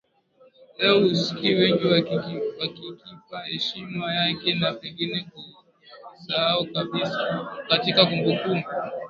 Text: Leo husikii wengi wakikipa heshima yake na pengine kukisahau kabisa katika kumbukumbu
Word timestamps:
Leo 0.77 0.99
husikii 0.99 1.53
wengi 1.55 1.87
wakikipa 1.87 3.43
heshima 3.45 4.15
yake 4.15 4.53
na 4.55 4.73
pengine 4.73 5.27
kukisahau 5.33 6.65
kabisa 6.65 7.47
katika 7.69 8.05
kumbukumbu 8.05 8.65